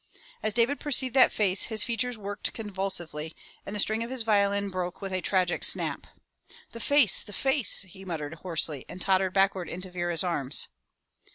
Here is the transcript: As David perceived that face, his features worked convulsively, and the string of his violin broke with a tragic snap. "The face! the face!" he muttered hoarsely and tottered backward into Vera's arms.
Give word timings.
As 0.41 0.55
David 0.55 0.79
perceived 0.79 1.13
that 1.13 1.31
face, 1.31 1.65
his 1.65 1.83
features 1.83 2.17
worked 2.17 2.53
convulsively, 2.53 3.35
and 3.67 3.75
the 3.75 3.79
string 3.79 4.01
of 4.03 4.09
his 4.09 4.23
violin 4.23 4.69
broke 4.69 4.99
with 4.99 5.13
a 5.13 5.21
tragic 5.21 5.63
snap. 5.63 6.07
"The 6.71 6.79
face! 6.79 7.21
the 7.23 7.33
face!" 7.33 7.83
he 7.83 8.03
muttered 8.03 8.33
hoarsely 8.41 8.83
and 8.89 8.99
tottered 8.99 9.35
backward 9.35 9.69
into 9.69 9.91
Vera's 9.91 10.23
arms. 10.23 10.69